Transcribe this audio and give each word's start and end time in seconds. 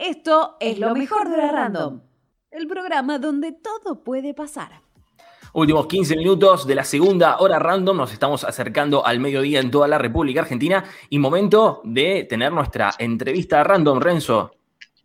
Esto 0.00 0.56
es 0.60 0.78
lo 0.78 0.94
mejor 0.94 1.28
de 1.28 1.36
la 1.36 1.52
Random, 1.52 2.00
el 2.50 2.66
programa 2.66 3.18
donde 3.18 3.52
todo 3.52 4.02
puede 4.02 4.32
pasar. 4.32 4.80
Últimos 5.52 5.88
15 5.88 6.16
minutos 6.16 6.66
de 6.66 6.74
la 6.74 6.84
segunda 6.84 7.36
hora 7.36 7.58
random, 7.58 7.98
nos 7.98 8.10
estamos 8.10 8.44
acercando 8.44 9.04
al 9.04 9.20
mediodía 9.20 9.60
en 9.60 9.70
toda 9.70 9.86
la 9.88 9.98
República 9.98 10.40
Argentina 10.40 10.84
y 11.10 11.18
momento 11.18 11.82
de 11.84 12.24
tener 12.24 12.50
nuestra 12.50 12.92
entrevista 12.98 13.62
random, 13.62 14.00
Renzo. 14.00 14.52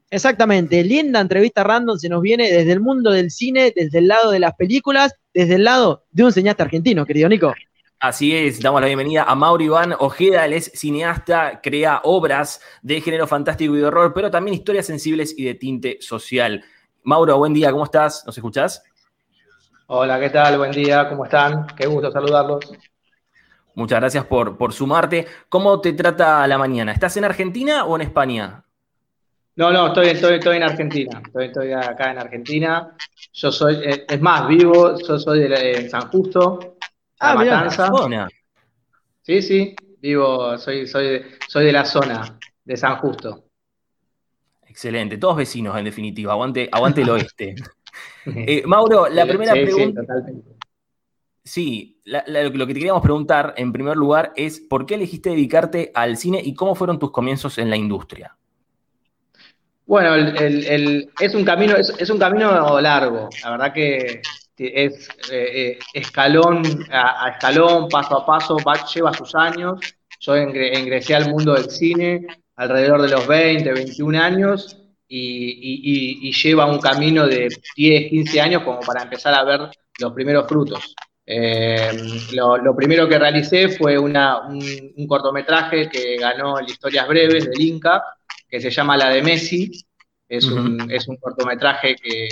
Exactamente, 0.09 0.81
linda 0.81 1.19
entrevista 1.19 1.65
random 1.65 1.97
se 1.97 2.07
nos 2.07 2.21
viene 2.21 2.49
desde 2.49 2.71
el 2.71 2.79
mundo 2.79 3.11
del 3.11 3.31
cine, 3.31 3.73
desde 3.75 3.97
el 3.97 4.07
lado 4.07 4.31
de 4.31 4.39
las 4.39 4.55
películas, 4.55 5.13
desde 5.33 5.55
el 5.55 5.65
lado 5.65 6.05
de 6.11 6.23
un 6.23 6.31
cineasta 6.31 6.63
argentino, 6.63 7.05
querido 7.05 7.27
Nico. 7.27 7.53
Así 7.99 8.35
es, 8.35 8.61
damos 8.61 8.81
la 8.81 8.87
bienvenida 8.87 9.23
a 9.23 9.35
Mauro 9.35 9.63
Iván 9.63 9.95
Ojeda, 9.97 10.45
él 10.45 10.53
es 10.53 10.71
cineasta, 10.75 11.61
crea 11.61 12.01
obras 12.03 12.61
de 12.81 12.99
género 12.99 13.25
fantástico 13.25 13.75
y 13.75 13.79
de 13.79 13.85
horror, 13.85 14.13
pero 14.13 14.29
también 14.29 14.53
historias 14.53 14.85
sensibles 14.85 15.33
y 15.37 15.45
de 15.45 15.55
tinte 15.55 15.97
social. 16.01 16.63
Mauro, 17.03 17.37
buen 17.37 17.53
día, 17.53 17.71
¿cómo 17.71 17.85
estás? 17.85 18.23
¿Nos 18.25 18.37
escuchás? 18.37 18.83
Hola, 19.87 20.19
¿qué 20.19 20.29
tal? 20.29 20.57
Buen 20.57 20.71
día, 20.71 21.07
¿cómo 21.07 21.23
están? 21.23 21.67
Qué 21.67 21.87
gusto 21.87 22.11
saludarlos. 22.11 22.73
Muchas 23.75 23.99
gracias 23.99 24.25
por, 24.25 24.57
por 24.57 24.73
sumarte. 24.73 25.25
¿Cómo 25.47 25.79
te 25.79 25.93
trata 25.93 26.45
la 26.47 26.57
mañana? 26.57 26.91
¿Estás 26.91 27.15
en 27.17 27.23
Argentina 27.23 27.85
o 27.85 27.95
en 27.95 28.01
España? 28.01 28.65
No, 29.57 29.71
no, 29.71 29.87
estoy, 29.87 30.07
estoy, 30.07 30.57
en 30.57 30.63
Argentina. 30.63 31.21
Estoy, 31.33 31.71
acá 31.71 32.11
en 32.11 32.17
Argentina. 32.17 32.93
Yo 33.31 33.51
soy, 33.51 33.75
eh, 33.75 34.05
es 34.09 34.21
más, 34.21 34.47
vivo, 34.47 34.97
yo 34.99 35.17
soy 35.17 35.47
de, 35.47 35.89
San 35.89 36.09
Justo, 36.09 36.74
ah, 37.31 37.35
Matanza. 37.35 37.91
Sí, 39.21 39.41
sí, 39.41 39.75
vivo, 39.99 40.57
soy, 40.57 40.87
soy, 40.87 41.21
soy 41.47 41.65
de 41.65 41.71
la 41.71 41.85
zona 41.85 42.37
de 42.63 42.77
San 42.77 42.97
Justo. 42.97 43.45
Excelente, 44.67 45.17
todos 45.17 45.37
vecinos 45.37 45.77
en 45.77 45.85
definitiva, 45.85 46.33
aguante, 46.33 46.69
aguante 46.71 47.01
el 47.01 47.09
oeste. 47.09 47.55
Eh, 48.25 48.63
Mauro, 48.65 49.07
la 49.07 49.25
primera 49.25 49.53
pregunta. 49.53 50.01
Sí, 51.45 52.01
lo 52.03 52.51
que 52.67 52.73
te 52.73 52.79
queríamos 52.79 53.01
preguntar 53.01 53.53
en 53.55 53.71
primer 53.71 53.95
lugar 53.95 54.33
es: 54.35 54.59
¿por 54.59 54.85
qué 54.85 54.95
elegiste 54.95 55.29
dedicarte 55.29 55.91
al 55.93 56.17
cine 56.17 56.41
y 56.43 56.53
cómo 56.55 56.75
fueron 56.75 56.99
tus 56.99 57.11
comienzos 57.11 57.57
en 57.57 57.69
la 57.69 57.77
industria? 57.77 58.35
Bueno, 59.85 60.15
es, 60.15 61.35
un 61.35 61.45
camino, 61.45 61.75
es, 61.77 62.09
un 62.09 62.17
camino 62.17 62.81
largo. 62.81 63.29
La 63.43 63.51
verdad 63.51 63.73
que 63.73 64.21
es 64.57 65.09
eh, 65.31 65.51
eh, 65.53 65.79
escalón 65.93 66.63
a, 66.91 67.29
escalón, 67.31 67.89
paso 67.89 68.17
a 68.17 68.25
paso, 68.25 68.57
lleva 68.93 69.13
sus 69.13 69.35
años. 69.35 69.79
Yo 70.19 70.37
ingresé 70.37 71.15
al 71.15 71.29
mundo 71.29 71.53
del 71.53 71.69
cine 71.69 72.25
alrededor 72.55 73.01
de 73.01 73.09
los 73.09 73.27
20, 73.27 73.73
21 73.73 74.19
años 74.19 74.77
y, 75.07 76.31
lleva 76.31 76.65
un 76.65 76.79
camino 76.79 77.27
de 77.27 77.49
10, 77.75 78.09
15 78.09 78.41
años 78.41 78.63
como 78.63 78.79
para 78.79 79.03
empezar 79.03 79.33
a 79.33 79.43
ver 79.43 79.69
los 79.99 80.13
primeros 80.13 80.47
frutos. 80.47 80.95
Eh, 81.27 81.91
lo, 82.33 82.75
primero 82.75 83.09
que 83.09 83.19
realicé 83.19 83.69
fue 83.69 83.97
un, 83.97 84.13
cortometraje 85.07 85.89
que 85.89 86.17
ganó 86.17 86.59
en 86.59 86.65
Historias 86.65 87.07
Breves 87.07 87.45
del 87.45 87.61
Inca, 87.61 88.03
que 88.47 88.61
se 88.61 88.69
llama 88.69 88.97
La 88.97 89.09
de 89.09 89.21
Messi. 89.21 89.71
Es, 90.27 90.45
un, 90.45 90.89
es 90.89 91.07
un 91.07 91.17
cortometraje 91.17 91.95
que, 91.95 92.27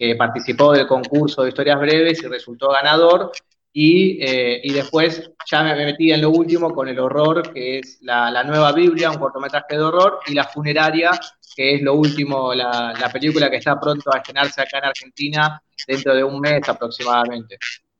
que, 0.00 0.16
participó 0.16 0.72
del 0.72 0.86
concurso 0.86 1.42
de 1.42 1.50
Historias 1.50 1.78
Breves 1.78 2.22
y 2.22 2.26
resultó 2.26 2.68
ganador. 2.68 3.30
Eh, 3.72 4.60
y, 4.64 4.72
después 4.72 5.30
ya 5.48 5.62
me 5.62 5.76
metí 5.76 6.10
en 6.10 6.22
lo 6.22 6.30
último 6.30 6.72
con 6.72 6.88
el 6.88 6.98
horror, 6.98 7.52
que 7.52 7.78
es 7.78 7.98
la, 8.00 8.42
nueva 8.42 8.72
Biblia, 8.72 9.10
un 9.10 9.18
cortometraje 9.18 9.76
de 9.76 9.82
horror, 9.82 10.20
y 10.26 10.34
La 10.34 10.44
funeraria, 10.44 11.10
que 11.54 11.74
es 11.76 11.82
lo 11.82 11.94
último, 11.94 12.54
la, 12.54 13.10
película 13.12 13.50
que 13.50 13.56
está 13.56 13.78
pronto 13.78 14.10
a 14.12 14.18
estrenarse 14.18 14.62
acá 14.62 14.78
en 14.78 14.84
Argentina 14.86 15.62
dentro 15.86 16.14
de 16.14 16.24
un 16.24 16.40
mes 16.40 16.68
aproximadamente. 16.68 17.58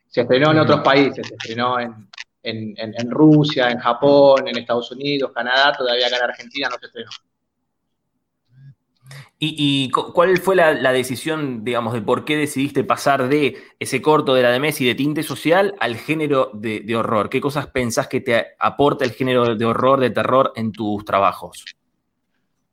Se 0.08 0.22
estrenó 0.22 0.50
en 0.50 0.58
otros 0.58 0.80
países, 0.80 1.26
se 1.26 1.34
estrenó 1.34 1.78
en, 1.78 2.08
en 2.42 3.10
Rusia, 3.10 3.70
en 3.70 3.78
Japón, 3.78 4.48
en 4.48 4.56
Estados 4.56 4.90
Unidos, 4.90 5.30
Canadá, 5.32 5.72
todavía 5.76 6.06
acá 6.06 6.16
en 6.16 6.22
Argentina 6.24 6.68
no 6.68 6.78
se 6.78 6.86
estrenó. 6.86 7.10
¿Y, 9.42 9.90
cuál 9.90 10.36
fue 10.36 10.54
la, 10.54 10.92
decisión, 10.92 11.64
digamos, 11.64 11.94
de 11.94 12.02
por 12.02 12.26
qué 12.26 12.36
decidiste 12.36 12.84
pasar 12.84 13.28
de 13.28 13.56
ese 13.78 14.02
corto 14.02 14.34
de 14.34 14.42
la 14.42 14.50
de 14.50 14.60
Messi 14.60 14.84
de 14.84 14.94
tinte 14.94 15.22
social 15.22 15.74
al 15.80 15.96
género 15.96 16.50
de, 16.52 16.94
horror? 16.94 17.30
¿Qué 17.30 17.40
cosas 17.40 17.66
pensás 17.68 18.06
que 18.06 18.20
te 18.20 18.48
aporta 18.58 19.04
el 19.04 19.12
género 19.12 19.56
de 19.56 19.64
horror, 19.64 19.98
de 19.98 20.10
terror 20.10 20.52
en 20.56 20.72
tus 20.72 21.06
trabajos? 21.06 21.64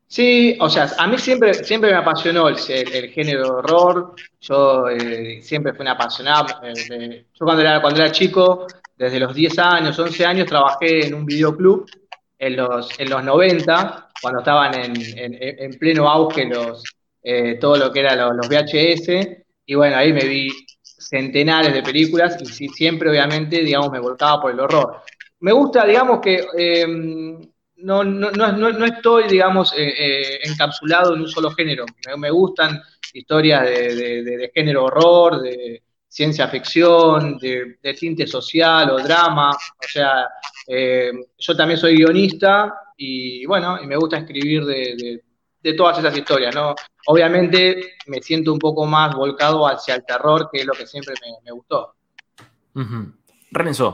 Sí, 0.07 0.57
o 0.59 0.69
sea, 0.69 0.89
a 0.97 1.07
mí 1.07 1.17
siempre, 1.17 1.53
siempre 1.53 1.91
me 1.91 1.97
apasionó 1.97 2.49
el, 2.49 2.57
género 2.57 3.43
de 3.43 3.49
horror. 3.49 4.15
Yo 4.41 4.89
eh, 4.89 5.41
siempre 5.41 5.73
fui 5.73 5.81
un 5.81 5.89
apasionado. 5.89 6.47
Eh, 6.63 7.25
yo 7.33 7.45
cuando 7.45 7.61
era, 7.61 7.81
cuando 7.81 8.01
era 8.01 8.11
chico, 8.11 8.67
desde 8.97 9.19
los 9.19 9.33
10 9.33 9.59
años, 9.59 9.97
11 9.97 10.25
años, 10.25 10.47
trabajé 10.47 11.07
en 11.07 11.13
un 11.13 11.25
videoclub 11.25 11.85
en 12.39 12.55
los, 12.55 12.99
en 12.99 13.09
los 13.09 13.23
90, 13.23 14.09
cuando 14.21 14.39
estaban 14.39 14.73
en, 14.75 14.93
en, 15.39 15.79
pleno 15.79 16.09
auge 16.09 16.45
los, 16.45 16.83
eh, 17.23 17.57
todo 17.59 17.77
lo 17.77 17.91
que 17.91 18.01
era 18.01 18.15
los, 18.15 18.47
VHS, 18.47 19.45
y 19.65 19.75
bueno, 19.75 19.97
ahí 19.97 20.13
me 20.13 20.25
vi 20.25 20.49
centenares 20.81 21.73
de 21.73 21.83
películas 21.83 22.37
y 22.59 22.69
siempre 22.69 23.09
obviamente, 23.09 23.61
digamos, 23.63 23.91
me 23.91 23.99
volcaba 23.99 24.41
por 24.41 24.51
el 24.51 24.59
horror. 24.59 25.01
Me 25.39 25.51
gusta, 25.51 25.85
digamos, 25.85 26.19
que 26.21 26.45
em, 26.57 27.39
no, 27.77 28.03
no, 28.03 28.31
no, 28.31 28.51
no, 28.51 28.85
estoy, 28.85 29.27
digamos, 29.27 29.73
eh, 29.73 29.93
eh, 29.97 30.39
encapsulado 30.43 31.13
en 31.13 31.21
un 31.21 31.27
solo 31.27 31.51
género. 31.51 31.85
Me, 32.17 32.31
gustan 32.31 32.81
historias 33.13 33.65
de, 33.65 34.23
de, 34.23 34.51
género 34.53 34.85
horror, 34.85 35.41
de, 35.41 35.83
ciencia 36.17 36.47
ficción, 36.47 37.37
de, 37.37 37.77
tinte 37.93 38.25
social 38.25 38.89
o 38.89 38.97
drama. 38.97 39.51
O 39.51 39.87
sea, 39.87 40.27
eh, 40.67 41.11
yo 41.37 41.55
también 41.55 41.79
soy 41.79 41.95
guionista 41.95 42.73
y 42.97 43.45
bueno, 43.45 43.77
y 43.83 43.85
me 43.85 43.97
gusta 43.97 44.17
escribir 44.17 44.65
de, 44.65 45.21
todas 45.77 45.99
esas 45.99 46.17
historias, 46.17 46.55
¿no? 46.55 46.73
Obviamente 47.07 47.97
me 48.07 48.21
siento 48.21 48.51
un 48.53 48.57
poco 48.57 48.85
más 48.85 49.13
volcado 49.13 49.67
hacia 49.67 49.95
el 49.95 50.05
terror, 50.05 50.49
que 50.51 50.61
es 50.61 50.65
lo 50.65 50.73
que 50.73 50.87
siempre 50.87 51.13
me, 51.43 51.51
gustó. 51.51 51.93
Renzo. 53.51 53.93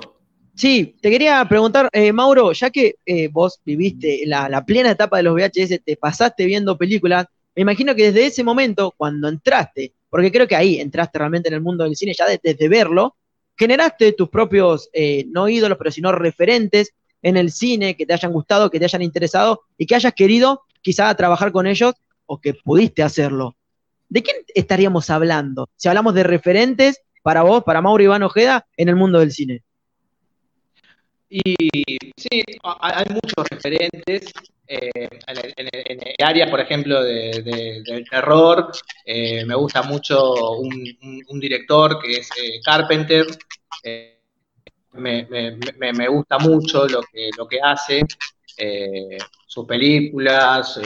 Sí, 0.53 0.95
te 1.01 1.09
quería 1.09 1.43
preguntar, 1.49 1.89
eh, 1.91 2.13
Mauro, 2.13 2.53
ya 2.53 2.69
que 2.69 2.95
eh, 3.05 3.27
vos 3.27 3.59
viviste 3.65 4.21
la, 4.27 4.47
la 4.47 4.63
plena 4.63 4.91
etapa 4.91 5.17
de 5.17 5.23
los 5.23 5.35
VHS, 5.35 5.83
te 5.83 5.97
pasaste 5.97 6.45
viendo 6.45 6.77
películas, 6.77 7.25
me 7.55 7.63
imagino 7.63 7.95
que 7.95 8.11
desde 8.11 8.27
ese 8.27 8.43
momento, 8.43 8.93
cuando 8.95 9.27
entraste 9.27 9.93
porque 10.13 10.31
creo 10.31 10.47
que 10.47 10.55
ahí 10.55 10.79
entraste 10.79 11.17
realmente 11.17 11.47
en 11.47 11.55
el 11.55 11.61
mundo 11.61 11.85
del 11.85 11.95
cine 11.95 12.13
ya 12.13 12.27
desde, 12.27 12.69
verlo, 12.69 13.15
generaste 13.57 14.13
tus 14.13 14.29
propios, 14.29 14.87
eh, 14.93 15.25
no 15.29 15.49
ídolos, 15.49 15.75
pero 15.75 15.89
sino 15.89 16.11
referentes 16.11 16.93
en 17.23 17.35
el 17.35 17.51
cine 17.51 17.97
que 17.97 18.05
te 18.05 18.13
hayan 18.13 18.31
gustado, 18.31 18.69
que 18.69 18.77
te 18.77 18.85
hayan 18.85 19.01
interesado 19.01 19.63
y 19.75 19.87
que 19.87 19.95
hayas 19.95 20.13
querido 20.13 20.61
quizá 20.83 21.11
trabajar 21.15 21.51
con 21.51 21.65
ellos 21.65 21.95
o 22.27 22.39
que 22.39 22.53
pudiste 22.53 23.01
hacerlo. 23.01 23.55
¿De 24.07 24.21
quién 24.21 24.37
estaríamos 24.53 25.09
hablando? 25.09 25.67
Si 25.77 25.87
hablamos 25.87 26.13
de 26.13 26.21
referentes 26.21 27.01
para 27.23 27.41
vos, 27.41 27.63
para 27.63 27.81
Mauro 27.81 28.03
Iván 28.03 28.21
Ojeda, 28.21 28.67
en 28.77 28.89
el 28.89 28.95
mundo 28.95 29.17
del 29.17 29.31
cine. 29.31 29.63
Y 31.27 31.55
sí, 32.17 32.43
hay 32.61 33.05
muchos 33.09 33.49
referentes. 33.49 34.31
Eh, 34.73 34.89
en, 35.27 35.69
el, 35.71 36.25
área, 36.25 36.49
por 36.49 36.59
ejemplo, 36.59 37.03
del 37.03 38.05
terror, 38.09 38.71
eh, 39.05 39.45
me 39.45 39.53
gusta 39.53 39.83
mucho 39.83 40.53
un, 40.53 41.39
director 41.39 41.99
que 41.99 42.11
es 42.13 42.29
eh, 42.31 42.59
Carpenter. 42.63 43.27
Me, 44.93 46.07
gusta 46.07 46.39
mucho 46.39 46.87
lo 46.87 47.01
que, 47.03 47.29
lo 47.37 47.47
que 47.47 47.59
hace, 47.61 48.01
sus 49.45 49.65
películas, 49.67 50.79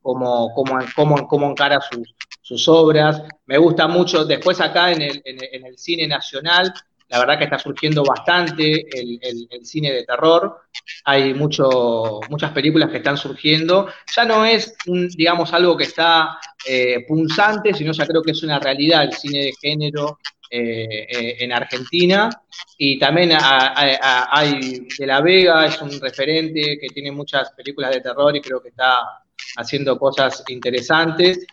cómo, 0.00 0.50
cómo, 0.54 0.78
cómo, 0.96 1.28
cómo, 1.28 1.50
encara 1.50 1.80
sus, 1.82 2.14
sus, 2.40 2.66
obras. 2.68 3.22
Me 3.44 3.58
gusta 3.58 3.86
mucho, 3.88 4.24
después 4.24 4.58
acá 4.60 4.90
en 4.92 5.02
el, 5.02 5.22
en 5.24 5.66
el 5.66 5.76
cine 5.76 6.06
nacional, 6.06 6.72
la 7.08 7.18
verdad 7.18 7.38
que 7.38 7.44
está 7.44 7.58
surgiendo 7.58 8.02
bastante 8.02 8.86
el, 8.98 9.20
cine 9.62 9.92
de 9.92 10.04
terror. 10.04 10.62
Hay 11.04 11.34
mucho, 11.34 12.20
muchas 12.30 12.52
películas 12.52 12.90
que 12.90 12.98
están 12.98 13.16
surgiendo. 13.16 13.88
Ya 14.14 14.24
no 14.24 14.44
es, 14.44 14.74
digamos, 15.16 15.52
algo 15.52 15.76
que 15.76 15.84
está 15.84 16.38
eh, 16.66 17.04
punzante, 17.06 17.74
sino 17.74 17.92
ya 17.92 18.06
creo 18.06 18.22
que 18.22 18.32
es 18.32 18.42
una 18.42 18.58
realidad 18.58 19.04
el 19.04 19.12
cine 19.12 19.44
de 19.44 19.52
género 19.60 20.18
eh, 20.50 21.06
eh, 21.08 21.36
en 21.40 21.52
Argentina. 21.52 22.30
Y 22.78 22.98
también 22.98 23.32
hay 23.40 24.86
De 24.98 25.06
La 25.06 25.20
Vega, 25.20 25.66
es 25.66 25.80
un 25.82 26.00
referente 26.00 26.78
que 26.80 26.88
tiene 26.88 27.12
muchas 27.12 27.52
películas 27.52 27.92
de 27.94 28.00
terror 28.00 28.34
y 28.34 28.40
creo 28.40 28.62
que 28.62 28.70
está 28.70 29.22
haciendo 29.56 29.98
cosas 29.98 30.42
interesantes, 30.48 31.46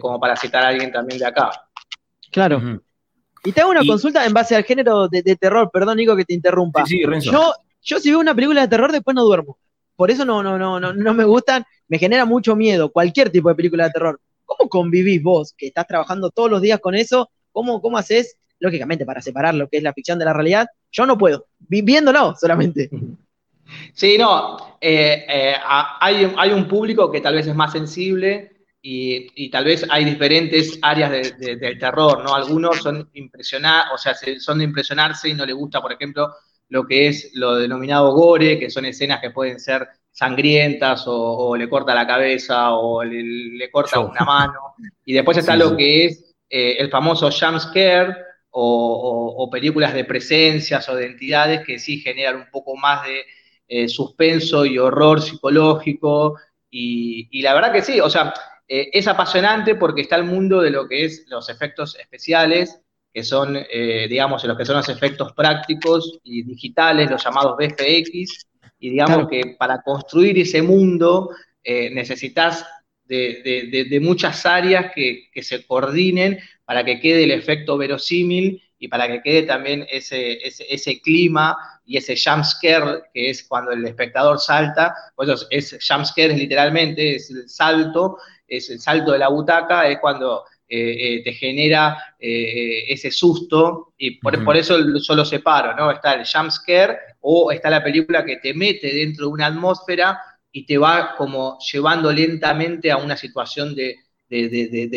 como 0.00 0.18
para 0.18 0.34
citar 0.34 0.64
a 0.64 0.68
alguien 0.68 0.90
también 0.90 1.20
de 1.20 1.26
acá. 1.26 1.50
Claro. 2.32 2.82
Y 3.44 3.52
te 3.52 3.60
hago 3.60 3.70
una 3.70 3.84
consulta 3.86 4.24
en 4.26 4.32
base 4.32 4.56
al 4.56 4.64
género 4.64 5.08
de, 5.08 5.22
terror, 5.36 5.70
perdón 5.72 5.96
Nico 5.96 6.16
que 6.16 6.24
te 6.24 6.34
interrumpa. 6.34 6.84
Sí, 6.86 7.02
Yo, 7.22 7.52
yo 7.82 7.98
si 7.98 8.10
veo 8.10 8.18
una 8.18 8.34
película 8.34 8.62
de 8.62 8.68
terror 8.68 8.92
después 8.92 9.14
no 9.14 9.24
duermo. 9.24 9.58
por 9.96 10.10
eso 10.10 10.24
no, 10.24 10.42
no, 10.42 10.58
no, 10.58 10.78
no, 10.78 10.92
no 10.92 11.14
me 11.14 11.24
gustan, 11.24 11.64
me 11.88 11.98
genera 11.98 12.24
mucho 12.24 12.54
miedo 12.54 12.90
cualquier 12.90 13.30
tipo 13.30 13.48
de 13.48 13.54
película 13.54 13.84
de 13.84 13.90
terror. 13.90 14.20
¿Cómo 14.44 14.68
convivís 14.68 15.22
vos, 15.22 15.54
que 15.56 15.66
estás 15.66 15.86
trabajando 15.86 16.30
todos 16.30 16.50
los 16.50 16.62
días 16.62 16.80
con 16.80 16.94
eso? 16.94 17.30
¿Cómo, 17.52 17.80
cómo 17.80 17.98
haces, 17.98 18.36
lógicamente, 18.58 19.04
para 19.04 19.20
separar 19.20 19.54
lo 19.54 19.68
que 19.68 19.78
es 19.78 19.82
la 19.82 19.92
ficción 19.92 20.18
de 20.18 20.24
la 20.24 20.32
realidad? 20.32 20.66
Yo 20.90 21.06
no 21.06 21.18
puedo, 21.18 21.46
viviéndolo 21.58 22.34
solamente. 22.34 22.90
Sí, 23.92 24.16
no, 24.16 24.78
eh, 24.80 25.26
eh, 25.28 25.54
hay, 25.62 26.32
hay, 26.36 26.52
un 26.52 26.66
público 26.66 27.10
que 27.10 27.20
tal 27.20 27.34
vez 27.34 27.46
es 27.46 27.54
más 27.54 27.72
sensible 27.72 28.57
y, 28.80 29.50
tal 29.50 29.64
vez 29.64 29.84
hay 29.90 30.04
diferentes 30.04 30.78
áreas 30.82 31.10
del 31.38 31.78
terror, 31.78 32.22
¿no? 32.22 32.34
Algunos 32.34 32.78
son 32.78 33.10
impresionar, 33.14 33.86
o 33.92 33.98
sea, 33.98 34.14
son 34.38 34.58
de 34.58 34.64
impresionarse 34.64 35.28
y 35.28 35.34
no 35.34 35.44
les 35.44 35.54
gusta, 35.54 35.80
por 35.80 35.92
ejemplo, 35.92 36.30
lo 36.68 36.86
que 36.86 37.08
es 37.08 37.30
lo 37.34 37.56
denominado 37.56 38.12
gore, 38.12 38.58
que 38.58 38.70
son 38.70 38.84
escenas 38.84 39.20
que 39.20 39.30
pueden 39.30 39.58
ser 39.58 39.88
sangrientas 40.12 41.04
o, 41.06 41.56
le 41.56 41.68
corta 41.68 41.94
la 41.94 42.06
cabeza 42.06 42.74
o 42.74 43.04
le, 43.04 43.70
corta 43.70 44.00
una 44.00 44.24
mano. 44.24 44.74
Y 45.04 45.12
después 45.12 45.36
está 45.38 45.56
lo 45.56 45.76
que 45.76 46.06
es 46.06 46.34
eh, 46.48 46.76
el 46.78 46.90
famoso 46.90 47.30
jump 47.30 47.58
scare 47.58 48.14
o, 48.50 49.48
películas 49.50 49.94
de 49.94 50.04
presencias 50.04 50.88
o 50.88 50.94
de 50.94 51.06
entidades 51.06 51.64
que 51.64 51.78
sí 51.78 52.00
generan 52.00 52.36
un 52.36 52.50
poco 52.50 52.76
más 52.76 53.04
de 53.06 53.24
eh, 53.68 53.88
suspenso 53.88 54.64
y 54.66 54.78
horror 54.78 55.22
psicológico. 55.22 56.38
Y, 56.70 57.40
la 57.42 57.54
verdad 57.54 57.72
que 57.72 57.82
sí, 57.82 58.00
o 58.00 58.10
sea, 58.10 58.34
eh, 58.68 58.90
es 58.92 59.08
apasionante 59.08 59.74
porque 59.74 60.02
está 60.02 60.16
el 60.16 60.24
mundo 60.24 60.60
de 60.60 60.70
lo 60.70 60.86
que 60.86 61.04
es 61.04 61.24
los 61.28 61.48
efectos 61.48 61.96
especiales, 61.96 62.80
que 63.12 63.24
son, 63.24 63.58
digamos, 64.08 64.44
los 64.44 64.56
que 64.56 64.66
son 64.66 64.76
los 64.76 64.88
efectos 64.90 65.32
prácticos 65.32 66.20
y 66.22 66.42
digitales, 66.42 67.10
los 67.10 67.24
llamados 67.24 67.56
VFX, 67.56 68.46
y 68.78 68.90
digamos 68.90 69.28
que 69.28 69.56
para 69.58 69.82
construir 69.82 70.38
ese 70.38 70.62
mundo 70.62 71.30
eh, 71.62 71.90
necesitas 71.90 72.64
de, 73.04 73.98
muchas 74.02 74.44
áreas 74.46 74.92
que, 74.94 75.30
se 75.42 75.66
coordinen 75.66 76.38
para 76.64 76.84
que 76.84 77.00
quede 77.00 77.24
el 77.24 77.30
efecto 77.30 77.78
verosímil 77.78 78.62
y 78.78 78.88
para 78.88 79.08
que 79.08 79.22
quede 79.22 79.42
también 79.44 79.86
ese, 79.90 80.38
ese, 80.46 81.00
clima 81.00 81.56
y 81.84 81.96
ese 81.96 82.16
jumpscare, 82.16 83.04
que 83.12 83.30
es 83.30 83.42
cuando 83.42 83.72
el 83.72 83.84
espectador 83.86 84.38
salta, 84.38 84.94
pues 85.16 85.46
es 85.50 85.78
jumpscare 85.86 86.32
es 86.32 86.38
literalmente, 86.38 87.16
es 87.16 87.30
el 87.30 87.48
salto, 87.48 88.18
es 88.48 88.70
el 88.70 88.80
salto 88.80 89.12
de 89.12 89.18
la 89.18 89.28
butaca, 89.28 89.86
es 89.86 89.98
cuando 89.98 90.44
eh, 90.68 91.16
eh, 91.16 91.22
te 91.22 91.32
genera 91.32 92.16
ese 92.18 93.10
susto, 93.10 93.92
y 93.96 94.18
por, 94.18 94.42
por, 94.44 94.56
eso 94.56 94.78
yo 94.78 95.14
lo 95.14 95.24
separo, 95.24 95.76
¿no? 95.76 95.90
Está 95.90 96.14
el 96.14 96.26
jumpscare 96.26 96.98
o 97.20 97.52
está 97.52 97.70
la 97.70 97.84
película 97.84 98.24
que 98.24 98.36
te 98.36 98.54
mete 98.54 98.92
dentro 98.92 99.26
de 99.26 99.32
una 99.32 99.46
atmósfera 99.46 100.20
y 100.52 100.66
te 100.66 100.78
va 100.78 101.14
como 101.16 101.58
llevando 101.58 102.12
lentamente 102.12 102.90
a 102.90 102.96
una 102.96 103.16
situación 103.16 103.74
de, 103.74 103.96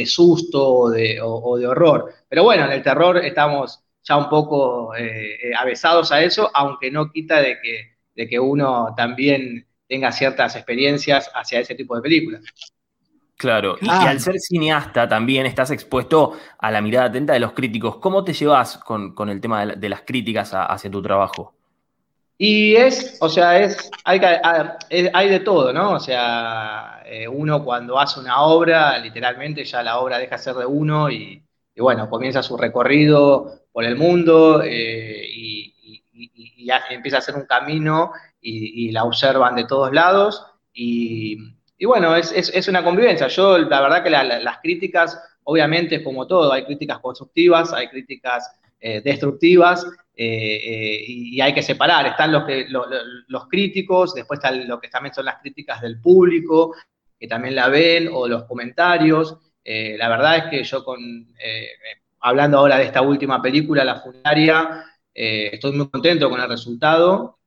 susto 0.05 0.67
o 0.67 0.89
de, 0.89 1.21
horror. 1.21 2.13
Pero 2.27 2.43
bueno, 2.43 2.65
en 2.65 2.71
el 2.71 2.83
terror 2.83 3.17
estamos 3.17 3.79
ya 4.03 4.17
un 4.17 4.29
poco 4.29 4.95
eh, 4.95 5.35
eh, 5.35 5.51
avesados 5.55 6.11
a 6.11 6.23
eso, 6.23 6.49
aunque 6.53 6.89
no 6.89 7.11
quita 7.11 7.41
de 7.41 7.59
que, 7.61 7.97
de 8.15 8.27
que 8.27 8.39
uno 8.39 8.93
también 8.97 9.67
tenga 9.87 10.11
ciertas 10.11 10.55
experiencias 10.55 11.29
hacia 11.33 11.59
ese 11.59 11.75
tipo 11.75 11.95
de 11.95 12.01
películas. 12.01 12.43
Claro, 13.41 13.75
y, 13.81 13.89
al 13.89 14.19
ser 14.19 14.37
cineasta 14.37 15.09
también 15.09 15.47
estás 15.47 15.71
expuesto 15.71 16.33
a 16.59 16.69
la 16.69 16.79
mirada 16.79 17.07
atenta 17.07 17.33
de 17.33 17.39
los 17.39 17.53
críticos. 17.53 17.95
¿Cómo 17.95 18.23
te 18.23 18.33
llevas 18.33 18.77
con, 18.77 19.15
el 19.29 19.41
tema 19.41 19.65
de, 19.65 19.89
las 19.89 20.03
críticas 20.03 20.51
hacia 20.53 20.91
tu 20.91 21.01
trabajo? 21.01 21.55
Y 22.37 22.75
es, 22.75 23.17
o 23.19 23.27
sea, 23.27 23.59
es, 23.59 23.89
hay, 24.03 24.21
hay 25.11 25.29
de 25.29 25.39
todo, 25.39 25.73
¿no? 25.73 25.93
O 25.93 25.99
sea, 25.99 27.01
eh, 27.03 27.27
uno 27.27 27.63
cuando 27.63 27.97
hace 27.97 28.19
una 28.19 28.43
obra, 28.43 28.99
literalmente 28.99 29.65
ya 29.65 29.81
la 29.81 29.97
obra 29.97 30.19
deja 30.19 30.35
de 30.35 30.43
ser 30.43 30.53
de 30.53 30.67
uno 30.67 31.09
y, 31.09 31.41
bueno, 31.77 32.11
comienza 32.11 32.43
su 32.43 32.55
recorrido 32.57 33.63
por 33.71 33.85
el 33.85 33.95
mundo 33.95 34.61
eh, 34.63 35.25
y, 35.35 35.73
empieza 36.91 37.17
a 37.17 37.19
hacer 37.21 37.33
un 37.33 37.47
camino 37.47 38.11
y, 38.39 38.91
la 38.91 39.03
observan 39.03 39.55
de 39.55 39.63
todos 39.63 39.91
lados. 39.91 40.45
Y, 40.75 41.55
bueno, 41.85 42.15
es, 42.15 42.67
una 42.67 42.83
convivencia. 42.83 43.27
Yo, 43.27 43.57
la 43.57 43.81
verdad 43.81 44.03
que 44.03 44.11
las 44.11 44.59
críticas, 44.59 45.19
obviamente, 45.45 46.03
como 46.03 46.27
todo, 46.27 46.53
hay 46.53 46.63
críticas 46.63 46.99
constructivas, 46.99 47.73
hay 47.73 47.87
críticas 47.87 48.51
eh, 48.79 49.01
destructivas 49.01 49.85
eh, 50.15 50.55
eh, 50.55 51.03
y, 51.07 51.41
hay 51.41 51.53
que 51.53 51.63
separar. 51.63 52.05
Están 52.07 52.31
los, 52.31 52.43
los 53.27 53.47
críticos, 53.47 54.13
después 54.13 54.39
están 54.39 54.67
lo 54.67 54.79
que 54.79 54.89
también 54.89 55.13
son 55.13 55.25
las 55.25 55.39
críticas 55.39 55.81
del 55.81 55.99
público, 55.99 56.75
que 57.19 57.27
también 57.27 57.55
la 57.55 57.67
ven, 57.69 58.09
o 58.11 58.27
los 58.27 58.43
comentarios. 58.43 59.37
la 59.63 60.09
verdad 60.09 60.37
es 60.37 60.43
que 60.45 60.63
yo 60.63 60.83
con, 60.83 60.99
hablando 62.19 62.57
ahora 62.57 62.77
de 62.77 62.85
esta 62.85 63.01
última 63.01 63.41
película, 63.41 63.83
La 63.83 64.01
Fundaria, 64.01 64.83
estoy 65.13 65.71
muy 65.73 65.89
contento 65.89 66.29
con 66.29 66.41
el 66.41 66.49
resultado, 66.49 67.39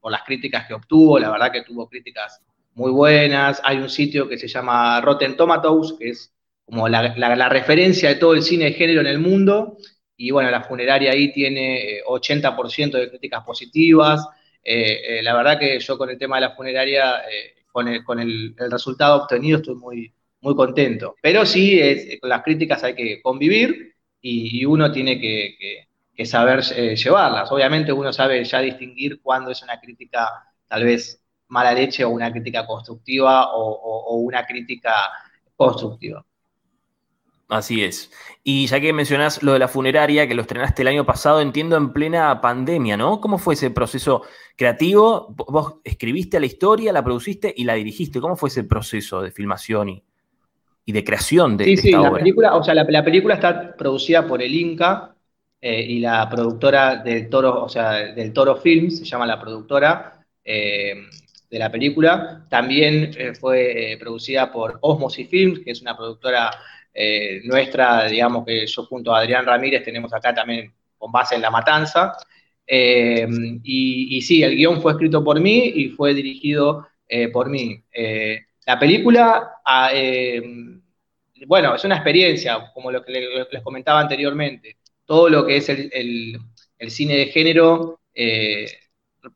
por 0.00 0.12
las 0.12 0.22
críticas 0.24 0.66
que 0.66 0.74
obtuvo, 0.74 1.18
la 1.18 1.30
verdad 1.30 1.52
que 1.52 1.62
tuvo 1.62 1.88
críticas 1.88 2.42
muy 2.76 2.92
buenas. 2.92 3.60
Hay 3.64 3.78
un 3.78 3.88
sitio 3.88 4.28
que 4.28 4.38
se 4.38 4.48
llama 4.48 5.00
Rotten 5.00 5.36
Tomatoes, 5.36 5.94
que 5.98 6.10
es 6.10 6.32
como 6.66 6.88
la, 6.88 7.48
referencia 7.48 8.10
de 8.10 8.16
todo 8.16 8.34
el 8.34 8.42
cine 8.42 8.66
de 8.66 8.72
género 8.72 9.00
en 9.00 9.06
el 9.06 9.18
mundo, 9.18 9.78
y 10.16 10.30
bueno, 10.30 10.50
la 10.50 10.62
funeraria 10.62 11.12
ahí 11.12 11.32
tiene 11.32 12.02
80% 12.06 12.96
eh, 12.96 13.00
de 13.00 13.10
críticas 13.10 13.44
positivas. 13.44 14.26
Eh, 14.62 15.18
eh, 15.18 15.22
la 15.22 15.34
verdad 15.34 15.58
que 15.58 15.78
yo 15.80 15.96
con 15.96 16.10
el 16.10 16.18
tema 16.18 16.36
de 16.36 16.42
la 16.42 16.50
funeraria, 16.54 17.22
con, 17.72 17.88
el, 17.88 18.54
resultado 18.70 19.22
obtenido 19.22 19.58
estoy 19.58 19.74
muy, 19.76 20.12
muy 20.40 20.54
contento. 20.54 21.16
Pero 21.22 21.46
sí, 21.46 21.80
con 22.20 22.28
las 22.28 22.42
críticas 22.42 22.84
hay 22.84 22.94
que 22.94 23.22
convivir 23.22 23.94
y, 24.20 24.64
uno 24.66 24.92
tiene 24.92 25.18
que, 25.18 25.86
saber 26.26 26.62
llevarlas. 26.62 27.50
Obviamente 27.52 27.92
uno 27.92 28.12
sabe 28.12 28.44
ya 28.44 28.60
distinguir 28.60 29.20
cuándo 29.22 29.50
es 29.50 29.62
una 29.62 29.80
crítica 29.80 30.28
tal 30.68 30.84
vez 30.84 31.25
mala 31.48 31.72
leche 31.72 32.04
o 32.04 32.10
una 32.10 32.30
crítica 32.30 32.66
constructiva 32.66 33.54
o 33.54 34.16
una 34.16 34.44
crítica 34.44 34.92
constructiva. 35.56 36.24
Así 37.48 37.84
es. 37.84 38.10
Y 38.42 38.66
ya 38.66 38.80
que 38.80 38.92
mencionás 38.92 39.42
lo 39.42 39.52
de 39.52 39.60
la 39.60 39.68
funeraria, 39.68 40.26
que 40.26 40.34
lo 40.34 40.42
estrenaste 40.42 40.82
el 40.82 40.88
año 40.88 41.06
pasado, 41.06 41.40
entiendo 41.40 41.76
en 41.76 41.92
plena 41.92 42.40
pandemia, 42.40 42.96
¿no? 42.96 43.20
¿Cómo 43.20 43.38
fue 43.38 43.54
ese 43.54 43.70
proceso 43.70 44.22
creativo? 44.56 45.32
Vos 45.36 45.76
escribiste 45.84 46.40
la 46.40 46.46
historia, 46.46 46.92
la 46.92 47.04
produciste 47.04 47.54
y 47.56 47.64
la 47.64 47.74
dirigiste. 47.74 48.20
¿Cómo 48.20 48.36
fue 48.36 48.48
ese 48.48 48.64
proceso 48.64 49.22
de 49.22 49.30
filmación 49.30 49.88
y, 49.90 50.92
de 50.92 51.04
creación 51.04 51.56
de, 51.56 51.64
sí, 51.64 51.76
sí, 51.76 51.90
la 51.92 52.12
Película, 52.12 52.54
o 52.56 52.62
sea, 52.62 52.74
la, 52.74 53.04
película 53.04 53.34
está 53.34 53.76
producida 53.76 54.26
por 54.26 54.40
el 54.40 54.54
Inca 54.54 55.16
eh, 55.60 55.82
y 55.82 55.98
la 55.98 56.28
productora 56.28 56.96
del 56.96 57.28
Toro, 57.28 57.64
o 57.64 57.68
sea, 57.68 58.14
del 58.14 58.32
Toro 58.32 58.56
Films, 58.56 58.98
se 58.98 59.04
llama 59.04 59.26
la 59.26 59.40
productora 59.40 60.24
eh, 60.44 60.94
de 61.50 61.58
la 61.58 61.70
película. 61.70 62.46
También 62.48 63.10
eh, 63.16 63.34
fue 63.34 63.96
producida 63.98 64.52
por 64.52 64.78
Osmosis 64.80 65.28
Films, 65.28 65.60
que 65.60 65.70
es 65.70 65.80
una 65.80 65.96
productora 65.96 66.50
eh, 66.98 67.42
nuestra, 67.44 68.06
digamos 68.06 68.46
que 68.46 68.66
yo 68.66 68.86
junto 68.86 69.14
a 69.14 69.18
Adrián 69.18 69.44
Ramírez 69.44 69.84
tenemos 69.84 70.14
acá 70.14 70.34
también 70.34 70.72
con 70.96 71.12
base 71.12 71.34
en 71.34 71.42
La 71.42 71.50
Matanza. 71.50 72.16
Eh, 72.66 73.28
y, 73.62 74.22
sí, 74.22 74.42
el 74.42 74.56
guion 74.56 74.80
fue 74.80 74.92
escrito 74.92 75.22
por 75.22 75.38
mí 75.38 75.72
y 75.74 75.90
fue 75.90 76.14
dirigido 76.14 76.88
eh, 77.06 77.28
por 77.28 77.50
mí. 77.50 77.82
la 78.64 78.78
película, 78.78 79.60
ah, 79.62 79.90
bueno, 81.46 81.74
es 81.74 81.84
una 81.84 81.96
experiencia, 81.96 82.70
como 82.72 82.90
lo 82.90 83.04
que 83.04 83.46
les 83.50 83.62
comentaba 83.62 84.00
anteriormente. 84.00 84.78
Todo 85.04 85.28
lo 85.28 85.46
que 85.46 85.58
es 85.58 85.68
el, 85.68 86.40
cine 86.88 87.16
de 87.16 87.26
género 87.26 88.00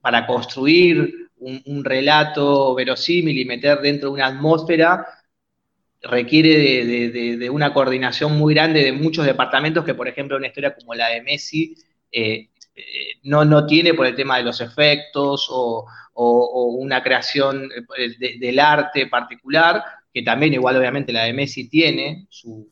para 0.01 0.27
construir 0.27 1.20
un, 1.41 1.85
relato 1.85 2.75
verosímil 2.75 3.39
y 3.39 3.45
meter 3.45 3.81
dentro 3.81 4.11
de 4.11 4.15
una 4.15 4.27
atmósfera 4.27 5.07
requiere 6.03 6.85
de, 7.37 7.51
una 7.51 7.73
coordinación 7.73 8.39
muy 8.39 8.55
grande 8.55 8.85
de 8.85 8.93
muchos 8.93 9.27
departamentos 9.27 9.85
que, 9.85 9.95
por 9.95 10.09
ejemplo, 10.09 10.37
una 10.37 10.47
historia 10.47 10.75
como 10.75 10.95
la 10.95 11.09
de 11.09 11.23
Messi 11.23 11.75
eh, 12.11 12.49
eh, 12.75 12.83
no, 13.25 13.45
no 13.45 13.67
tiene 13.67 13.95
por 13.95 14.07
el 14.07 14.17
tema 14.17 14.39
de 14.39 14.45
los 14.45 14.61
efectos 14.61 15.49
o, 15.51 15.87
una 16.13 17.03
creación 17.03 17.71
eh, 17.97 18.39
del 18.39 18.59
arte 18.59 19.07
particular, 19.07 19.83
que 20.13 20.23
también 20.23 20.53
igual 20.53 20.77
obviamente 20.77 21.13
la 21.13 21.25
de 21.25 21.33
Messi 21.33 21.69
tiene 21.69 22.27
su, 22.29 22.71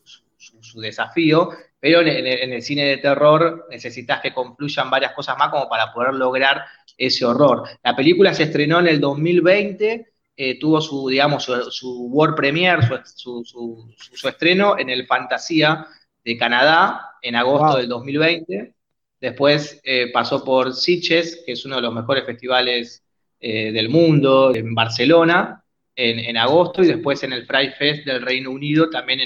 desafío, 0.75 1.49
pero 1.79 2.01
en, 2.01 2.07
el 2.53 2.61
cine 2.61 2.85
de 2.85 2.97
terror 2.97 3.67
necesitas 3.69 4.21
que 4.21 4.33
confluyan 4.33 4.89
varias 4.89 5.13
cosas 5.13 5.37
más 5.37 5.49
como 5.49 5.69
para 5.69 5.93
poder 5.93 6.13
lograr 6.13 6.65
ese 6.97 7.25
horror. 7.25 7.63
La 7.83 7.95
película 7.95 8.33
se 8.33 8.43
estrenó 8.43 8.79
en 8.79 8.87
el 8.87 8.99
2020 8.99 10.09
eh, 10.41 10.57
tuvo 10.57 10.79
su, 10.79 11.09
digamos, 11.09 11.43
su, 11.43 12.07
World 12.07 12.33
Premiere, 12.33 12.81
su, 13.03 13.43
su, 13.43 14.27
estreno 14.29 14.79
en 14.79 14.89
el 14.89 15.05
Fantasía 15.05 15.85
de 16.23 16.37
Canadá 16.37 17.17
en 17.21 17.35
agosto 17.35 17.75
del 17.75 17.89
2020. 17.89 18.73
Después 19.19 19.81
eh, 19.83 20.09
pasó 20.13 20.41
por 20.45 20.73
Sitges, 20.73 21.43
que 21.45 21.51
es 21.51 21.65
uno 21.65 21.75
de 21.75 21.81
los 21.81 21.93
mejores 21.93 22.25
festivales 22.25 23.03
del 23.41 23.89
mundo, 23.89 24.55
en 24.55 24.73
Barcelona, 24.73 25.61
en, 25.93 26.37
agosto, 26.37 26.83
y 26.83 26.87
después 26.87 27.21
en 27.23 27.33
el 27.33 27.45
Fry 27.45 27.71
Fest 27.71 28.05
del 28.05 28.21
Reino 28.21 28.51
Unido 28.51 28.89
también 28.89 29.19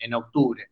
en, 0.00 0.14
octubre. 0.14 0.68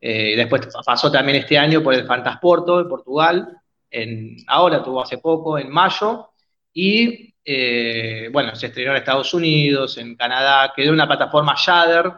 Después 0.00 0.68
pasó 0.84 1.10
también 1.10 1.38
este 1.38 1.58
año 1.58 1.82
por 1.82 1.94
el 1.94 2.06
Fantasporto 2.06 2.78
de 2.78 2.88
Portugal, 2.88 3.58
en, 3.90 4.36
ahora 4.46 4.82
tuvo 4.82 5.02
hace 5.02 5.18
poco, 5.18 5.58
en 5.58 5.70
mayo, 5.70 6.30
y 6.72 7.34
bueno, 8.30 8.54
se 8.54 8.66
estrenó 8.66 8.90
en 8.92 8.98
Estados 8.98 9.32
Unidos, 9.34 9.96
en 9.98 10.14
Canadá, 10.16 10.72
quedó 10.76 10.92
una 10.92 11.06
plataforma 11.06 11.54
Shudder, 11.56 12.12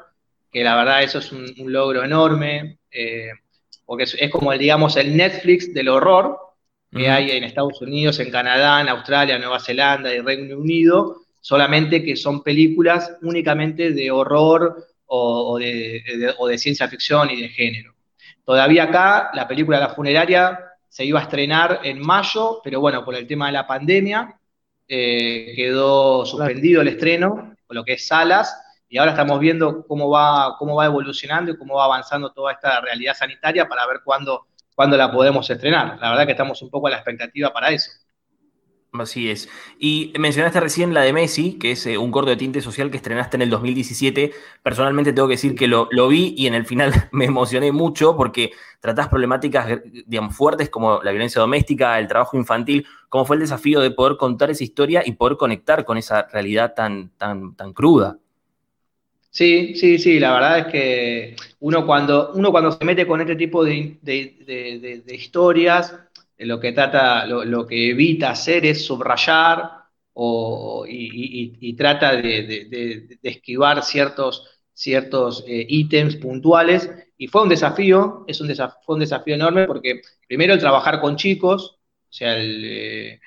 que 0.50 0.64
la 0.64 0.76
verdad 0.76 1.02
eso 1.02 1.18
es 1.18 1.32
un, 1.32 1.46
logro 1.72 2.02
enorme, 2.04 2.78
eh, 2.90 3.30
porque 3.87 4.04
es, 4.04 4.30
como, 4.30 4.52
el, 4.52 4.58
digamos, 4.58 4.96
el 4.96 5.16
Netflix 5.16 5.72
del 5.72 5.88
horror 5.88 6.38
que 6.90 7.08
hay 7.08 7.30
en 7.30 7.44
Estados 7.44 7.80
Unidos, 7.80 8.18
en 8.18 8.32
Canadá, 8.32 8.80
en 8.80 8.88
Australia, 8.88 9.38
Nueva 9.38 9.60
Zelanda 9.60 10.12
y 10.12 10.18
Reino 10.18 10.58
Unido, 10.58 11.22
solamente 11.40 12.02
que 12.02 12.16
son 12.16 12.42
películas 12.42 13.16
únicamente 13.22 13.92
de 13.92 14.10
horror 14.10 14.88
o, 15.12 15.59
de, 15.59 16.59
ciencia 16.59 16.88
ficción 16.88 17.31
y 17.31 17.43
de 17.43 17.49
género. 17.49 17.95
Todavía 18.45 18.85
acá 18.85 19.31
la 19.35 19.47
película 19.49 19.81
La 19.81 19.90
funeraria 19.90 20.59
se 20.88 21.05
iba 21.05 21.21
a 21.21 21.23
estrenar 21.23 21.81
en 21.85 22.00
mayo, 22.00 22.61
pero 22.62 22.81
bueno, 22.81 23.05
por 23.05 23.14
el 23.14 23.26
tema 23.26 23.47
de 23.47 23.52
la 23.52 23.67
pandemia 23.67 24.37
eh, 24.88 25.52
quedó 25.57 26.25
suspendido 26.25 26.83
el 26.83 26.88
estreno, 26.88 27.55
por 27.67 27.76
lo 27.76 27.85
que 27.85 27.95
es 27.95 28.07
salas, 28.07 28.57
y 28.88 28.99
ahora 28.99 29.12
estamos 29.12 29.38
viendo 29.38 29.87
cómo 29.87 30.11
va, 30.11 30.57
cómo 30.59 30.76
va 30.76 30.87
evolucionando 30.87 31.52
y 31.52 31.57
cómo 31.57 31.76
va 31.76 31.85
avanzando 31.85 32.33
toda 32.33 32.52
esta 32.52 32.81
realidad 32.81 33.14
sanitaria 33.14 33.69
para 33.69 33.87
ver 33.87 34.00
cuándo, 34.05 34.47
cuándo 34.75 34.97
la 34.97 35.12
podemos 35.12 35.49
estrenar. 35.49 35.99
La 36.00 36.11
verdad 36.11 36.26
que 36.26 36.33
estamos 36.33 36.61
un 36.62 36.71
poco 36.71 36.88
a 36.88 36.90
la 36.90 36.97
expectativa 36.97 37.52
para 37.52 37.71
eso. 37.71 37.90
Así 38.92 39.30
es. 39.30 39.49
Y 39.78 40.12
mencionaste 40.18 40.59
recién 40.59 40.92
la 40.94 41.02
de 41.02 41.12
Messi, 41.12 41.59
que 41.59 41.73
es 41.73 41.87
eh, 41.87 41.97
un 41.97 42.11
corto 42.11 42.30
de 42.30 42.37
tinte 42.37 42.61
social 42.61 42.90
que 42.90 42.97
estrenaste 42.97 43.37
en 43.37 43.42
el 43.42 43.50
2017. 43.50 44.32
Personalmente 44.64 45.12
tengo 45.12 45.28
que 45.28 45.35
decir 45.35 45.54
que 45.54 45.68
lo, 45.68 45.87
vi 46.09 46.35
y 46.37 46.49
en 46.49 46.54
el 46.54 46.66
final 46.66 46.92
me 47.12 47.26
emocioné 47.26 47.70
mucho 47.70 48.16
porque 48.16 48.50
tratás 48.80 49.09
problemáticas, 49.09 49.70
eh, 49.70 49.82
digamos, 50.06 50.35
fuertes 50.35 50.70
como 50.70 51.00
la 51.02 51.12
violencia 51.12 51.40
doméstica, 51.40 52.00
el 52.00 52.09
trabajo 52.09 52.37
infantil. 52.37 52.85
¿Cómo 53.09 53.25
fue 53.25 53.37
el 53.37 53.40
desafío 53.40 53.80
de 53.80 53.92
poder 53.92 54.16
contar 54.16 54.50
esa 54.50 54.64
historia 54.64 55.02
y 55.06 55.12
poder 55.12 55.37
conectar 55.37 55.85
con 55.85 55.97
esa 55.97 56.26
realidad 56.32 56.75
tan, 56.75 57.11
tan, 57.11 57.54
tan 57.54 57.73
cruda? 57.73 58.18
Sí, 59.30 59.76
sí, 59.76 59.99
sí, 59.99 60.18
la 60.18 60.32
verdad 60.32 60.59
es 60.59 60.66
que 60.66 61.37
uno 61.61 61.87
cuando, 61.87 62.32
uno 62.35 62.50
cuando 62.50 62.73
se 62.73 62.85
mete 62.85 63.06
con 63.06 63.20
este 63.20 63.37
tipo 63.37 63.64
de, 63.64 64.00
historias, 65.06 65.94
lo 66.40 66.61
que 66.61 66.73
trata, 66.73 67.26
lo, 67.26 67.66
que 67.66 67.90
evita 67.90 68.30
hacer 68.30 68.66
es 68.66 68.85
subrayar 68.85 69.70
y, 70.88 71.75
trata 71.75 72.16
de, 72.16 73.18
esquivar 73.23 73.82
ciertos, 73.82 74.49
ciertos 74.73 75.44
eh, 75.47 75.66
ítems 75.68 76.16
puntuales. 76.16 76.90
Y 77.16 77.28
fue 77.28 77.42
un 77.42 77.49
desafío, 77.49 78.25
es 78.26 78.40
un 78.40 78.49
fue 78.85 78.94
un 78.94 79.00
desafío 79.00 79.35
enorme 79.35 79.66
porque 79.66 80.00
primero 80.26 80.54
el 80.54 80.61
trabajar 80.61 81.00
con 81.00 81.16
chicos, 81.16 81.78
o 82.09 82.12
sea, 82.12 82.35
eh, 82.38 83.20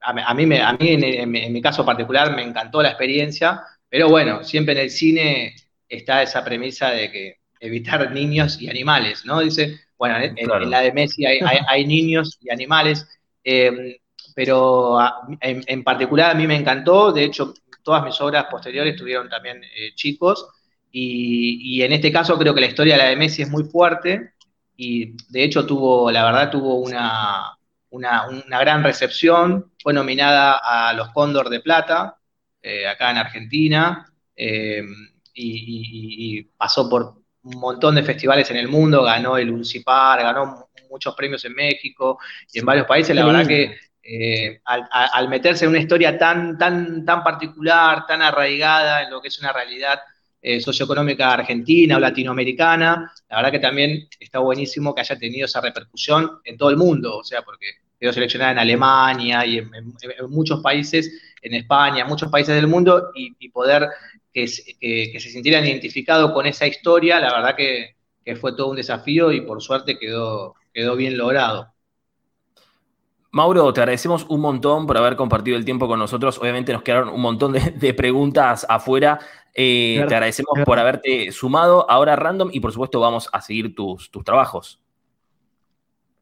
a, 0.00 0.34
mí, 0.34 0.46
me, 0.46 0.62
a 0.62 0.72
mí 0.72 0.88
en 0.88 1.52
mi 1.52 1.62
caso 1.62 1.84
particular 1.84 2.34
me 2.34 2.42
encantó 2.42 2.82
la 2.82 2.88
experiencia 2.88 3.62
pero 3.94 4.08
bueno, 4.08 4.42
siempre 4.42 4.74
en 4.74 4.80
el 4.80 4.90
cine 4.90 5.54
está 5.88 6.20
esa 6.20 6.44
premisa 6.44 6.90
de 6.90 7.12
que 7.12 7.38
evitar 7.60 8.10
niños 8.10 8.60
y 8.60 8.68
animales, 8.68 9.24
¿no? 9.24 9.38
Dice, 9.38 9.82
bueno, 10.04 10.16
en, 10.36 10.70
la 10.70 10.80
de 10.80 10.92
Messi 10.92 11.24
hay, 11.26 11.86
niños 11.86 12.38
y 12.40 12.50
animales, 12.50 13.06
em, 13.42 13.94
pero 14.34 14.98
en, 15.40 15.84
particular 15.84 16.30
a 16.30 16.34
mí 16.34 16.46
me 16.46 16.56
encantó, 16.56 17.12
de 17.12 17.24
hecho, 17.24 17.54
todas 17.82 18.04
mis 18.04 18.20
obras 18.20 18.46
posteriores 18.50 18.96
tuvieron 18.96 19.28
también 19.28 19.62
eh, 19.64 19.94
chicos, 19.94 20.46
y, 20.90 21.82
en 21.82 21.92
este 21.92 22.12
caso 22.12 22.38
creo 22.38 22.54
que 22.54 22.60
la 22.60 22.68
historia 22.68 22.94
de 22.94 23.02
la 23.02 23.08
de 23.08 23.16
Messi 23.16 23.42
es 23.42 23.50
muy 23.50 23.64
fuerte, 23.64 24.34
y 24.76 25.12
de 25.28 25.44
hecho 25.44 25.66
tuvo, 25.66 26.10
la 26.10 26.24
verdad, 26.24 26.50
tuvo 26.50 26.76
una, 26.76 27.56
una, 27.90 28.28
una 28.28 28.60
gran 28.60 28.84
recepción, 28.84 29.72
fue 29.82 29.92
nominada 29.92 30.60
a 30.62 30.92
los 30.92 31.10
Cóndor 31.10 31.48
de 31.48 31.60
Plata, 31.60 32.18
eh, 32.66 32.86
acá 32.86 33.10
en 33.10 33.18
Argentina 33.18 34.10
eh, 34.34 34.82
y, 35.34 36.44
pasó 36.56 36.88
por 36.88 37.22
un 37.44 37.60
montón 37.60 37.94
de 37.94 38.02
festivales 38.02 38.50
en 38.50 38.56
el 38.56 38.68
mundo, 38.68 39.02
ganó 39.02 39.36
el 39.36 39.50
Uncipar, 39.50 40.22
ganó 40.22 40.68
muchos 40.90 41.14
premios 41.14 41.44
en 41.44 41.54
México 41.54 42.18
y 42.52 42.58
en 42.58 42.66
varios 42.66 42.86
países. 42.86 43.14
La 43.14 43.24
verdad 43.24 43.46
que 43.46 43.76
eh, 44.02 44.60
al, 44.64 45.28
meterse 45.28 45.64
en 45.64 45.70
una 45.70 45.80
historia 45.80 46.18
tan, 46.18 46.58
tan, 46.58 47.04
tan 47.04 47.22
particular, 47.22 48.06
tan 48.06 48.22
arraigada 48.22 49.02
en 49.02 49.10
lo 49.10 49.20
que 49.20 49.28
es 49.28 49.38
una 49.38 49.52
realidad 49.52 49.98
socioeconómica 50.60 51.32
argentina 51.32 51.96
o 51.96 52.00
latinoamericana, 52.00 53.10
la 53.30 53.36
verdad 53.36 53.50
que 53.50 53.60
también 53.60 54.06
está 54.20 54.40
buenísimo 54.40 54.94
que 54.94 55.00
haya 55.00 55.18
tenido 55.18 55.46
esa 55.46 55.62
repercusión 55.62 56.40
en 56.44 56.58
todo 56.58 56.68
el 56.68 56.76
mundo, 56.76 57.16
o 57.16 57.24
sea, 57.24 57.40
porque 57.40 57.66
quedó 57.98 58.12
seleccionada 58.12 58.52
en 58.52 58.58
Alemania 58.58 59.46
y 59.46 59.58
en, 59.58 59.70
muchos 60.28 60.60
países, 60.60 61.10
en 61.40 61.54
España, 61.54 62.02
en 62.02 62.08
muchos 62.08 62.30
países 62.30 62.54
del 62.54 62.66
mundo, 62.66 63.10
y, 63.14 63.48
poder 63.48 63.88
que, 64.34 64.48
se 64.48 65.30
sintieran 65.30 65.64
identificados 65.64 66.32
con 66.32 66.44
esa 66.46 66.66
historia, 66.66 67.20
la 67.20 67.32
verdad 67.32 67.56
que, 67.56 67.94
fue 68.40 68.56
todo 68.56 68.70
un 68.70 68.76
desafío 68.76 69.32
y 69.32 69.42
por 69.42 69.62
suerte 69.62 69.98
quedó, 69.98 70.54
quedó 70.72 70.96
bien 70.96 71.16
logrado. 71.16 71.72
Mauro, 73.30 73.72
te 73.72 73.80
agradecemos 73.80 74.24
un 74.28 74.40
montón 74.40 74.86
por 74.86 74.96
haber 74.96 75.16
compartido 75.16 75.56
el 75.56 75.64
tiempo 75.64 75.86
con 75.86 75.98
nosotros. 75.98 76.38
Obviamente 76.38 76.72
nos 76.72 76.82
quedaron 76.82 77.10
un 77.10 77.20
montón 77.20 77.52
de, 77.52 77.94
preguntas 77.94 78.64
afuera. 78.68 79.18
Eh, 79.54 80.04
te 80.08 80.14
agradecemos 80.14 80.54
por 80.64 80.78
haberte 80.78 81.30
sumado 81.32 81.88
ahora 81.90 82.16
random 82.16 82.48
y 82.52 82.60
por 82.60 82.72
supuesto 82.72 83.00
vamos 83.00 83.28
a 83.32 83.40
seguir 83.40 83.74
tus, 83.74 84.10
tus 84.10 84.24
trabajos. 84.24 84.80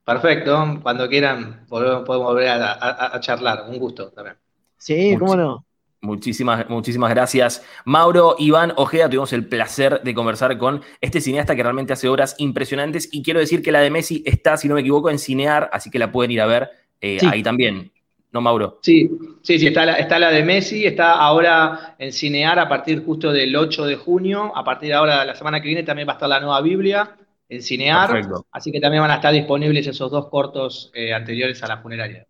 Perfecto, 0.05 0.81
cuando 0.83 1.09
quieran 1.09 1.65
podemos, 1.69 2.05
volver 2.05 2.49
a, 2.49 3.21
charlar, 3.21 3.67
un 3.69 3.79
gusto 3.79 4.11
también. 4.11 4.37
Sí, 4.77 5.17
cómo 5.17 5.37
no. 5.37 5.65
Muchísimas, 6.05 6.69
muchísimas 6.69 7.11
gracias. 7.11 7.65
Mauro, 7.85 8.35
Iván 8.37 8.73
Ojeda, 8.77 9.09
tuvimos 9.09 9.33
el 9.33 9.47
placer 9.47 10.03
de 10.03 10.15
conversar 10.15 10.59
con 10.59 10.83
este 11.01 11.21
cineasta 11.21 11.55
que 11.55 11.63
realmente 11.63 11.93
hace 11.93 12.09
obras 12.09 12.35
impresionantes 12.39 13.09
y 13.13 13.23
quiero 13.23 13.39
decir 13.39 13.63
que 13.63 13.71
la 13.71 13.79
de 13.79 13.91
Messi 13.91 14.21
está, 14.27 14.57
si 14.57 14.67
no 14.67 14.75
me 14.75 14.81
equivoco, 14.81 15.11
en 15.11 15.21
Cinear, 15.21 15.71
así 15.73 15.91
que 15.91 16.01
la 16.01 16.11
pueden 16.11 16.33
ir 16.33 16.41
a 16.41 16.47
ver 16.47 16.71
eh, 17.01 17.21
ahí 17.31 17.45
también. 17.45 17.93
¿No, 18.33 18.41
Mauro? 18.41 18.81
Sí, 18.83 19.11
sí, 19.43 19.61
sí, 19.61 19.69
está 19.69 19.87
la, 19.87 19.95
está 19.95 20.19
la 20.19 20.33
de 20.33 20.43
Messi, 20.43 20.87
está 20.87 21.13
ahora 21.13 21.95
en 22.01 22.13
Cinear 22.13 22.59
a 22.59 22.69
partir 22.69 23.05
justo 23.05 23.31
del 23.31 23.55
8 23.55 23.87
de 23.87 23.95
junio, 23.95 24.51
a 24.57 24.65
partir 24.65 24.89
de 24.89 24.95
ahora, 24.95 25.25
la 25.25 25.37
semana 25.37 25.61
que 25.61 25.69
viene, 25.69 25.85
también 25.85 26.09
va 26.09 26.13
a 26.13 26.17
estar 26.17 26.29
la 26.29 26.41
nueva 26.41 26.61
Biblia 26.63 27.15
en 27.49 27.63
Cinear. 27.63 28.23
Así 28.51 28.73
que 28.73 28.81
también 28.81 29.03
van 29.03 29.11
a 29.13 29.17
estar 29.17 29.33
disponibles 29.33 29.87
esos 29.87 30.11
dos 30.11 30.29
cortos 30.31 30.91
eh, 30.95 31.13
anteriores 31.13 31.63
a 31.63 31.69
la 31.69 31.79
funeraria. 31.79 32.27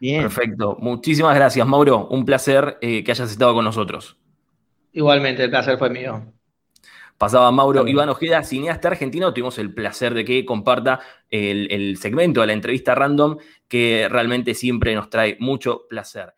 Bien. 0.00 0.22
Perfecto. 0.22 0.76
Muchísimas 0.80 1.36
gracias, 1.36 1.64
Mauro. 1.66 2.08
Un 2.08 2.24
placer 2.24 2.78
eh, 2.80 3.04
que 3.04 3.12
hayas 3.12 3.30
estado 3.30 3.54
con 3.54 3.64
nosotros. 3.64 4.16
Igualmente, 4.92 5.44
el 5.44 5.50
placer 5.50 5.78
fue 5.78 5.90
mío. 5.90 6.32
Pasaba 7.16 7.52
Mauro 7.52 7.86
Iván 7.86 8.08
Ojeda, 8.08 8.42
cineasta 8.42 8.88
argentino. 8.88 9.32
Tuvimos 9.32 9.58
el 9.58 9.72
placer 9.74 10.14
de 10.14 10.24
que 10.24 10.44
comparta 10.46 11.00
el 11.28 11.98
segmento 11.98 12.40
de 12.40 12.46
la 12.46 12.54
entrevista 12.54 12.94
random 12.94 13.36
que 13.68 14.08
realmente 14.10 14.54
siempre 14.54 14.94
nos 14.94 15.10
trae 15.10 15.36
mucho 15.38 15.82
placer. 15.88 16.34